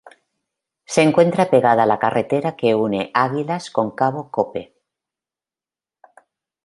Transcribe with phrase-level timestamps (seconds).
[0.83, 4.63] Se encuentra pegada a la carretera que une Águilas con Cabo Cope.